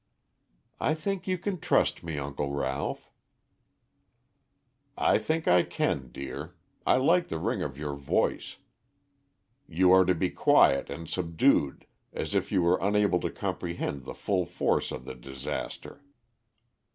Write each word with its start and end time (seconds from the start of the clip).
"I 0.79 0.95
think 0.95 1.27
you 1.27 1.37
can 1.37 1.59
trust 1.59 2.01
me, 2.03 2.17
Uncle 2.17 2.49
Ralph." 2.51 3.11
"I 4.97 5.19
think 5.19 5.47
I 5.47 5.61
can, 5.61 6.09
dear. 6.11 6.55
I 6.87 6.95
like 6.95 7.27
the 7.27 7.37
ring 7.37 7.61
of 7.61 7.77
your 7.77 7.93
voice. 7.93 8.57
You 9.67 9.91
are 9.91 10.05
to 10.05 10.15
be 10.15 10.31
quiet 10.31 10.89
and 10.89 11.07
subdued 11.07 11.85
as 12.13 12.33
if 12.33 12.51
you 12.51 12.63
were 12.63 12.79
unable 12.81 13.19
to 13.19 13.29
comprehend 13.29 14.05
the 14.05 14.15
full 14.15 14.47
force 14.47 14.91
of 14.91 15.05
the 15.05 15.13
disaster. 15.13 16.01